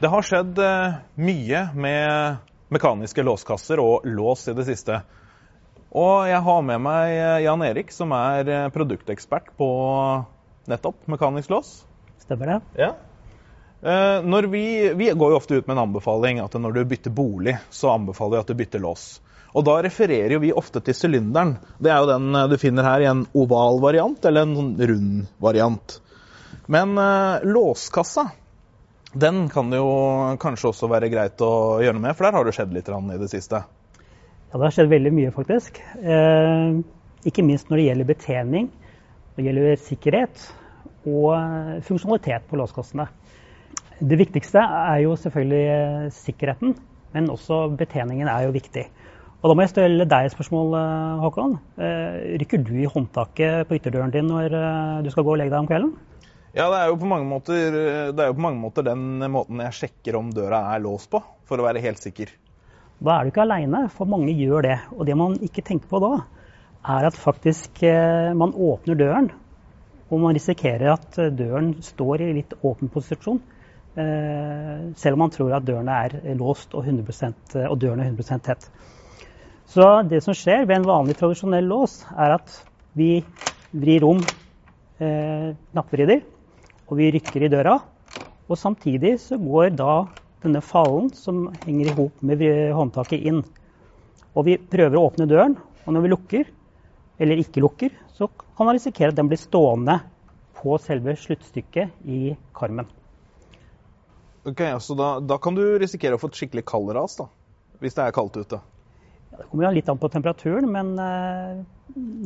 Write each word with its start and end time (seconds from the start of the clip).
Det 0.00 0.08
har 0.10 0.26
skjedd 0.26 0.58
eh, 0.58 0.94
mye 1.14 1.60
med 1.78 2.36
mekaniske 2.74 3.22
låskasser 3.22 3.78
og 3.78 4.02
lås 4.10 4.48
i 4.50 4.54
det 4.56 4.66
siste. 4.66 4.98
Og 5.94 6.26
jeg 6.26 6.40
har 6.48 6.64
med 6.66 6.82
meg 6.82 7.14
eh, 7.14 7.42
Jan 7.44 7.62
Erik, 7.62 7.94
som 7.94 8.10
er 8.16 8.50
eh, 8.50 8.66
produktekspert 8.74 9.52
på 9.54 9.68
nettopp 10.70 11.06
mekanisk 11.14 11.54
lås. 11.54 11.72
Stemmer 12.26 12.50
det? 12.56 12.58
Ja. 12.86 12.94
Når 14.24 14.46
vi, 14.48 14.66
vi 14.96 15.10
går 15.12 15.34
jo 15.34 15.36
ofte 15.36 15.58
ut 15.58 15.66
med 15.66 15.74
en 15.74 15.82
anbefaling 15.82 16.38
at 16.40 16.54
når 16.56 16.72
du 16.72 16.86
bytter 16.88 17.12
bolig, 17.12 17.52
så 17.68 17.90
anbefaler 17.92 18.38
vi 18.38 18.40
at 18.40 18.48
du 18.48 18.56
bytter 18.56 18.80
lås. 18.80 19.02
Og 19.52 19.66
da 19.68 19.74
refererer 19.84 20.32
jo 20.32 20.38
vi 20.40 20.54
ofte 20.56 20.80
til 20.80 20.96
sylinderen. 20.96 21.58
Det 21.76 21.92
er 21.92 22.00
jo 22.00 22.08
den 22.08 22.38
du 22.48 22.56
finner 22.62 22.88
her 22.88 23.04
i 23.04 23.10
en 23.10 23.26
oval 23.36 23.82
variant 23.84 24.24
eller 24.24 24.48
en 24.48 24.56
sånn 24.56 24.72
rund 24.88 25.26
variant. 25.44 25.98
Men 26.64 26.96
låskassa 27.44 28.24
den 29.14 29.46
kan 29.52 29.70
det 29.70 29.78
jo 29.78 29.94
kanskje 30.42 30.70
også 30.72 30.90
være 30.90 31.10
greit 31.12 31.40
å 31.44 31.80
gjøre 31.82 31.96
noe 31.96 32.06
med, 32.08 32.16
for 32.18 32.26
der 32.26 32.38
har 32.38 32.46
det 32.46 32.54
skjedd 32.56 32.74
litt 32.74 32.90
i 32.90 33.20
det 33.20 33.30
siste? 33.30 33.62
Ja, 33.64 34.58
det 34.58 34.64
har 34.66 34.74
skjedd 34.74 34.90
veldig 34.90 35.12
mye, 35.14 35.30
faktisk. 35.34 35.80
Eh, 36.02 36.82
ikke 37.26 37.44
minst 37.46 37.70
når 37.70 37.80
det 37.80 37.86
gjelder 37.88 38.10
betjening, 38.10 38.68
når 39.34 39.40
det 39.40 39.46
gjelder 39.48 39.80
sikkerhet 39.82 40.44
og 41.08 41.30
eh, 41.36 41.80
funksjonalitet 41.84 42.48
på 42.48 42.58
låskassene. 42.60 43.06
Det 44.04 44.18
viktigste 44.18 44.62
er 44.62 45.02
jo 45.04 45.16
selvfølgelig 45.20 45.64
eh, 45.74 46.06
sikkerheten, 46.14 46.74
men 47.14 47.30
også 47.32 47.66
betjeningen 47.78 48.30
er 48.30 48.46
jo 48.46 48.54
viktig. 48.54 48.86
Og 49.44 49.50
Da 49.50 49.56
må 49.56 49.64
jeg 49.64 49.74
stille 49.74 50.06
deg 50.08 50.26
et 50.26 50.32
spørsmål, 50.32 50.74
eh, 50.78 51.22
Håkon. 51.24 51.58
Rykker 52.40 52.64
du 52.64 52.74
i 52.80 52.88
håndtaket 52.90 53.68
på 53.68 53.78
ytterdøren 53.78 54.14
din 54.14 54.30
når 54.30 54.58
du 55.04 55.10
skal 55.12 55.26
gå 55.26 55.34
og 55.34 55.40
legge 55.40 55.52
deg 55.52 55.60
om 55.60 55.70
kvelden? 55.70 55.94
Ja, 56.54 56.68
det 56.70 56.78
er, 56.78 56.90
jo 56.92 56.98
på 57.02 57.08
mange 57.10 57.26
måter, 57.26 57.74
det 58.14 58.22
er 58.22 58.28
jo 58.30 58.36
på 58.38 58.42
mange 58.44 58.60
måter 58.62 58.84
den 58.86 59.18
måten 59.34 59.58
jeg 59.58 59.74
sjekker 59.74 60.14
om 60.20 60.28
døra 60.30 60.60
er 60.70 60.82
låst 60.84 61.08
på, 61.10 61.18
for 61.50 61.58
å 61.58 61.64
være 61.66 61.80
helt 61.82 61.98
sikker. 61.98 62.28
Da 63.02 63.16
er 63.16 63.24
du 63.26 63.32
ikke 63.32 63.42
aleine, 63.42 63.80
for 63.90 64.06
mange 64.06 64.30
gjør 64.38 64.62
det. 64.62 64.76
Og 64.94 65.02
det 65.08 65.16
man 65.18 65.34
ikke 65.42 65.64
tenker 65.66 65.90
på 65.90 65.98
da, 66.04 66.12
er 66.94 67.08
at 67.08 67.16
faktisk 67.18 67.82
eh, 67.82 68.30
man 68.38 68.54
åpner 68.54 69.00
døren, 69.00 69.26
og 70.06 70.22
man 70.22 70.36
risikerer 70.36 70.92
at 70.92 71.18
døren 71.34 71.72
står 71.82 72.22
i 72.22 72.28
litt 72.36 72.54
åpen 72.62 72.92
posisjon. 72.92 73.40
Eh, 73.98 74.84
selv 75.00 75.18
om 75.18 75.24
man 75.24 75.34
tror 75.34 75.56
at 75.58 75.66
døren 75.66 75.90
er 75.90 76.14
låst 76.38 76.76
og, 76.78 76.86
100%, 76.86 77.56
og 77.64 77.74
døren 77.82 78.04
er 78.04 78.12
100% 78.12 78.46
tett. 78.46 78.68
Så 79.74 79.88
det 80.06 80.22
som 80.22 80.38
skjer 80.38 80.68
ved 80.68 80.76
en 80.76 80.86
vanlig 80.86 81.18
tradisjonell 81.18 81.66
lås, 81.66 82.04
er 82.14 82.36
at 82.36 82.54
vi 82.94 83.16
vrir 83.74 84.06
om 84.06 84.22
eh, 85.02 85.50
nappevridder 85.74 86.22
og 86.88 86.98
vi 87.00 87.10
rykker 87.14 87.46
i 87.46 87.50
døra. 87.52 87.78
Og 88.48 88.60
samtidig 88.60 89.16
så 89.22 89.38
går 89.40 89.72
da 89.78 90.04
denne 90.44 90.60
fallen 90.64 91.08
som 91.16 91.46
henger 91.64 91.88
i 91.88 91.94
hop 91.96 92.24
med 92.26 92.42
håndtaket, 92.76 93.24
inn. 93.24 93.40
Og 94.34 94.48
vi 94.48 94.58
prøver 94.58 94.98
å 94.98 95.06
åpne 95.08 95.28
døren, 95.30 95.56
og 95.84 95.94
når 95.94 96.04
vi 96.04 96.12
lukker, 96.12 96.50
eller 97.22 97.40
ikke 97.40 97.62
lukker, 97.64 97.94
så 98.12 98.28
kan 98.28 98.68
man 98.68 98.76
risikere 98.76 99.14
at 99.14 99.18
den 99.18 99.30
blir 99.30 99.40
stående 99.40 100.00
på 100.58 100.76
selve 100.82 101.16
sluttstykket 101.20 102.04
i 102.10 102.34
karmen. 102.56 102.88
Ok, 104.44 104.60
så 104.84 104.96
da, 104.98 105.08
da 105.24 105.38
kan 105.40 105.56
du 105.56 105.62
risikere 105.80 106.18
å 106.18 106.20
få 106.20 106.28
et 106.28 106.42
skikkelig 106.42 106.66
kald 106.68 106.92
ras, 106.96 107.16
da, 107.16 107.30
hvis 107.80 107.96
det 107.96 108.04
er 108.04 108.16
kaldt 108.16 108.36
ute? 108.42 108.60
Ja, 109.34 109.40
det 109.42 109.48
kommer 109.50 109.66
jo 109.66 109.70
litt 109.74 109.88
an 109.90 109.98
på 109.98 110.08
temperaturen, 110.14 110.68
men 110.70 110.92
eh, 111.02 111.62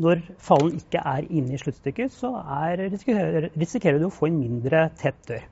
når 0.05 0.21
fallen 0.45 0.75
ikke 0.77 1.01
er 1.01 1.25
inne 1.25 1.55
i 1.57 1.61
sluttstykket, 1.61 2.13
så 2.13 2.35
er, 2.37 2.83
risikerer, 2.93 3.47
risikerer, 3.57 3.97
du 4.03 4.11
å 4.11 4.13
få 4.13 4.29
en 4.29 4.37
mindre 4.37 4.83
tett 5.01 5.17
dør. 5.31 5.47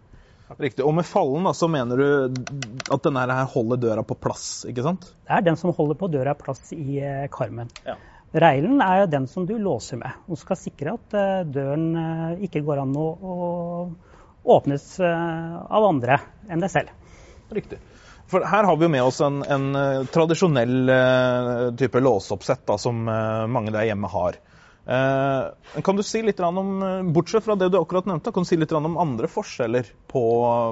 Riktig. 0.60 0.84
Og 0.84 0.92
med 0.98 1.08
fallen 1.08 1.48
da, 1.48 1.54
så 1.56 1.70
mener 1.72 2.02
du 2.02 2.84
at 2.92 3.06
denne 3.08 3.24
her 3.24 3.48
holder 3.54 3.80
døra 3.86 4.04
på 4.04 4.18
plass, 4.20 4.66
ikke 4.68 4.84
sant? 4.84 5.08
Det 5.24 5.32
er 5.32 5.48
den 5.48 5.56
som 5.56 5.72
holder 5.74 5.96
på 5.98 6.10
døra 6.12 6.36
plass 6.36 6.60
i 6.76 7.00
eh, 7.00 7.24
karmen. 7.32 7.72
Ja. 7.88 7.96
Reilen 8.36 8.84
er 8.84 9.00
jo 9.00 9.10
den 9.16 9.30
som 9.32 9.48
du 9.48 9.56
låser 9.56 9.96
med, 10.02 10.12
og 10.28 10.36
skal 10.36 10.60
sikre 10.60 10.98
at 10.98 11.16
eh, 11.16 11.42
døren 11.48 11.88
ikke 12.44 12.66
går 12.68 12.84
an 12.84 12.92
å, 13.00 13.08
å 13.16 14.56
åpnes 14.58 14.92
av 15.00 15.88
andre 15.88 16.20
enn 16.52 16.60
deg 16.60 16.70
selv. 16.70 16.92
Riktig. 17.48 17.80
For 18.30 18.42
her 18.42 18.66
har 18.66 18.76
vi 18.76 18.86
jo 18.86 18.90
med 18.90 19.04
oss 19.06 19.20
en, 19.22 19.38
en 19.42 19.66
uh, 19.76 20.06
tradisjonell 20.10 20.90
uh, 20.90 21.74
type 21.78 22.00
låseoppsett 22.02 22.64
da, 22.66 22.78
som 22.78 23.06
uh, 23.06 23.46
mange 23.50 23.74
der 23.74 23.86
hjemme 23.90 24.10
har. 24.12 24.42
kan 24.86 25.96
du 25.98 26.02
si 26.06 26.20
litt 26.22 26.38
om, 26.46 26.68
Bortsett 27.10 27.42
fra 27.42 27.56
det 27.58 27.72
du 27.74 27.78
akkurat 27.80 28.06
nevnte, 28.06 28.30
kan 28.30 28.44
du 28.44 28.46
si 28.46 28.54
litt 28.56 28.70
om 28.70 28.94
andre 29.02 29.26
forskjeller 29.26 29.88
på, 30.06 30.22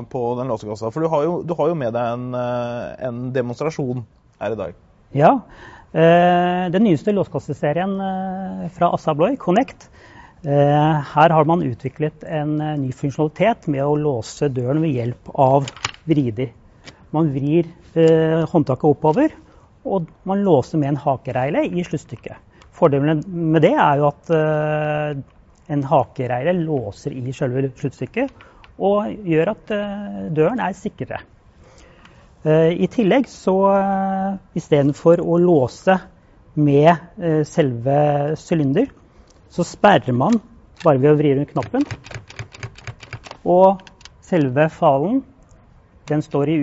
på 0.07 0.21
den 0.39 0.53
låsekassa? 0.53 0.93
For 0.95 1.03
du 1.03 1.11
har, 1.11 1.25
jo, 1.27 1.41
du 1.43 1.51
har 1.59 1.73
jo, 1.73 1.75
med 1.75 1.97
deg 1.97 2.13
en, 2.13 2.29
en, 3.09 3.19
demonstrasjon 3.35 4.05
her 4.39 4.55
i 4.55 4.61
dag. 4.61 4.79
Ja. 5.19 5.33
den 5.91 6.87
nyeste 6.87 7.11
låskasseserien 7.11 7.99
fra 8.79 8.93
Assa 8.95 9.17
Abloy, 9.17 9.35
Connect, 9.35 9.89
her 10.47 11.35
har 11.35 11.51
man 11.51 11.67
utviklet 11.67 12.23
en 12.23 12.55
ny 12.85 12.95
funksjonalitet 12.95 13.67
med 13.67 13.83
å 13.83 13.99
låse 13.99 14.47
døren 14.47 14.87
ved 14.87 14.95
hjelp 14.95 15.35
av 15.35 15.67
vrider. 16.07 16.55
Man 17.15 17.31
vrir 17.35 17.69
eh, 17.95 18.43
håndtaket 18.51 18.89
oppover, 18.91 19.35
og 19.85 20.09
man 20.27 20.43
låser 20.45 20.81
med 20.81 20.95
en 20.95 21.03
hakereile 21.03 21.67
i 21.69 21.85
sluttstykket. 21.87 22.41
Fordelen 22.75 23.23
med 23.53 23.63
det 23.63 23.75
er 23.79 24.01
jo 24.01 24.09
at 24.09 24.33
eh, 24.35 25.23
en 25.75 25.85
hakereile 25.89 26.57
låser 26.65 27.15
i 27.15 27.33
selve 27.33 27.69
sluttstykket 27.79 28.33
og 28.83 29.13
gjør 29.29 29.53
at 29.55 29.73
eh, 29.75 30.19
døren 30.35 30.61
er 30.63 30.75
sikrere. 30.77 31.21
Eh, 32.45 32.73
I 32.75 32.89
tillegg 32.91 33.29
så 33.31 33.55
eh, 33.71 34.35
istedenfor 34.59 35.23
å 35.23 35.39
låse 35.41 35.99
med 36.55 36.95
selve 37.51 37.95
sylinder, 38.39 38.87
så 39.51 39.65
sperrer 39.67 40.15
man 40.15 40.37
bare 40.85 41.01
ved 41.03 41.11
å 41.11 41.17
vri 41.19 41.33
rundt 41.35 41.51
knappen. 41.51 41.83
Og 43.43 43.81
selve 44.23 44.69
falen 44.71 45.19
den 46.07 46.23
står 46.23 46.53
i 46.53 46.59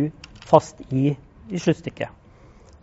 fast 0.51 0.81
i, 0.91 1.13
i 1.49 1.61
sluttstykket. 1.61 2.17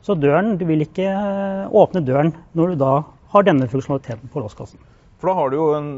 Så 0.05 0.17
døren, 0.17 0.57
du 0.57 0.65
vil 0.69 0.85
ikke 0.87 1.09
eh, 1.11 1.75
åpne 1.77 2.01
døren 2.07 2.33
når 2.57 2.73
du 2.73 2.81
da 2.81 2.93
har 3.33 3.45
denne 3.45 3.69
funksjonaliteten 3.69 4.31
på 4.33 4.41
låskassen. 4.41 4.81
For 5.19 5.31
da 5.31 5.35
har 5.35 5.51
du 5.51 5.59
jo 5.59 5.67
en, 5.75 5.91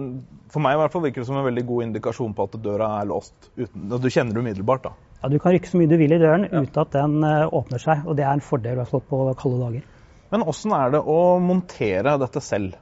for 0.51 0.65
meg 0.65 0.75
i 0.75 0.81
hvert 0.81 0.95
fall 0.95 1.05
virker 1.05 1.23
det 1.23 1.29
som 1.29 1.39
en 1.39 1.47
veldig 1.47 1.65
god 1.69 1.87
indikasjon 1.87 2.35
på 2.37 2.47
at 2.49 2.59
døra 2.65 2.89
er 2.99 3.09
låst. 3.11 3.37
Uten, 3.59 3.89
du 3.93 4.09
kjenner 4.09 4.35
det 4.35 4.43
umiddelbart 4.43 4.87
da. 4.89 4.95
Ja, 5.21 5.29
Du 5.29 5.39
kan 5.39 5.53
rykke 5.53 5.69
så 5.69 5.77
mye 5.77 5.91
du 5.91 5.99
vil 6.01 6.17
i 6.17 6.21
døren 6.21 6.47
ja. 6.49 6.63
uten 6.65 6.81
at 6.81 6.95
den 6.97 7.19
uh, 7.21 7.47
åpner 7.53 7.83
seg. 7.83 8.07
Og 8.09 8.17
det 8.17 8.25
er 8.25 8.33
en 8.33 8.45
fordel 8.45 8.79
i 8.79 8.81
hvert 8.81 8.93
fall 8.95 9.05
på 9.11 9.25
kalde 9.43 9.61
dager. 9.61 9.89
Men 10.33 10.47
åssen 10.49 10.73
er 10.73 10.95
det 10.95 11.03
å 11.05 11.19
montere 11.45 12.17
dette 12.23 12.41
selv? 12.45 12.79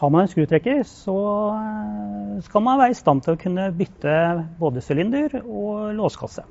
Har 0.00 0.10
man 0.10 0.24
en 0.24 0.32
skrutrekker, 0.32 0.82
så 0.88 1.16
uh, 1.54 2.40
skal 2.42 2.66
man 2.66 2.80
være 2.82 2.96
i 2.96 2.98
stand 2.98 3.22
til 3.22 3.36
å 3.36 3.40
kunne 3.40 3.70
bytte 3.76 4.16
både 4.58 4.82
sylinder 4.82 5.38
og 5.44 5.94
låskasse. 5.94 6.42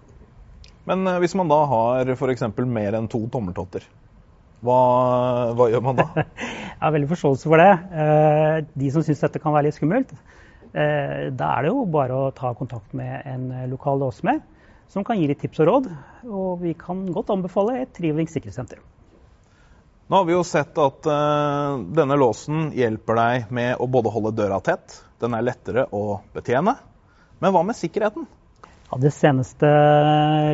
Men 0.89 1.05
eh, 1.07 1.21
hvis 1.21 1.37
man 1.37 1.51
da 1.51 1.61
har 1.69 2.09
f.eks. 2.15 2.45
mer 2.65 2.97
enn 2.97 3.09
to 3.11 3.21
tommeltotter, 3.31 3.85
hva, 4.65 4.79
hva, 5.55 5.69
gjør 5.71 5.83
man 5.85 6.01
da? 6.01 6.09
Jeg 6.25 6.81
har 6.81 6.95
veldig 6.95 7.09
forståelse 7.13 7.51
for 7.51 7.61
det. 7.61 7.71
Eh, 8.03 8.55
de 8.81 8.91
som 8.93 9.05
syns 9.05 9.21
dette 9.23 9.41
kan 9.43 9.55
være 9.55 9.69
litt 9.69 9.77
skummelt, 9.77 10.11
eh, 10.73 11.29
da 11.29 11.51
er 11.53 11.67
det 11.67 11.73
jo 11.73 11.85
bare 11.93 12.17
å 12.17 12.31
ta 12.35 12.55
kontakt 12.57 12.95
med 12.97 13.21
en 13.29 13.51
lokal 13.71 14.01
låsmed 14.01 14.41
som 14.89 15.05
kan 15.05 15.19
gi 15.19 15.27
litt 15.29 15.39
tips 15.43 15.61
og 15.61 15.69
råd. 15.69 15.91
Og 16.27 16.63
vi 16.63 16.73
kan 16.77 17.05
godt 17.13 17.29
anbefale 17.35 17.77
et 17.83 17.93
Triving 17.95 18.29
sikkerhetssenter. 18.29 18.81
Nå 20.09 20.17
har 20.17 20.25
vi 20.25 20.33
jo 20.33 20.41
sett 20.47 20.73
at 20.81 21.05
uh, 21.05 21.77
denne 21.93 22.17
låsen 22.17 22.71
hjelper 22.73 23.19
deg 23.19 23.51
med 23.53 23.75
å 23.77 23.85
både 23.85 24.09
holde 24.09 24.33
døra 24.39 24.57
tett, 24.65 24.95
den 25.21 25.35
er 25.37 25.45
lettere 25.45 25.85
å 25.93 26.17
betjene. 26.33 26.73
Men 27.37 27.53
hva 27.53 27.61
med 27.67 27.77
sikkerheten? 27.77 28.25
Ja, 28.91 28.97
det 28.97 29.11
seneste 29.11 29.67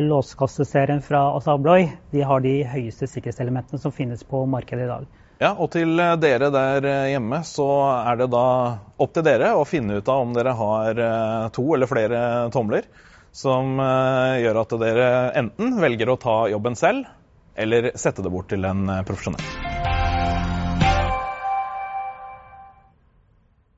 låskasseserien 0.00 1.02
fra 1.02 1.36
Asabloy 1.36 1.88
de 2.10 2.22
har 2.22 2.42
de 2.44 2.58
høyeste 2.68 3.08
sikkerhetselementene 3.08 3.80
som 3.80 3.94
finnes 3.94 4.24
på 4.28 4.42
markedet 4.46 4.84
i 4.84 4.90
dag. 4.90 5.06
Ja, 5.40 5.54
og 5.56 5.70
til 5.72 5.96
dere 6.20 6.50
der 6.52 6.86
hjemme 7.10 7.42
så 7.48 7.68
er 7.96 8.20
det 8.20 8.30
da 8.32 8.46
opp 9.00 9.12
til 9.16 9.24
dere 9.24 9.54
å 9.56 9.64
finne 9.68 10.00
ut 10.00 10.08
av 10.08 10.24
om 10.24 10.32
dere 10.36 10.56
har 10.56 11.00
eh, 11.08 11.46
to 11.56 11.64
eller 11.76 11.88
flere 11.88 12.22
tomler 12.52 12.88
som 13.36 13.80
eh, 13.80 14.42
gjør 14.44 14.62
at 14.64 14.76
dere 14.84 15.08
enten 15.42 15.76
velger 15.80 16.12
å 16.12 16.20
ta 16.20 16.36
jobben 16.52 16.76
selv, 16.76 17.08
eller 17.56 17.92
sette 17.96 18.24
det 18.24 18.32
bort 18.32 18.52
til 18.52 18.68
en 18.68 18.84
profesjonell. 19.08 19.65